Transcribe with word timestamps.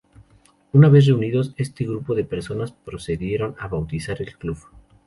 Una 0.73 0.89
vez 0.89 1.05
reunidos; 1.05 1.53
este 1.57 1.83
grupo 1.85 2.15
de 2.15 2.23
personas 2.23 2.71
procedieron 2.71 3.53
a 3.59 3.67
bautizar 3.67 4.19
el 4.23 4.35
Club. 4.35 4.57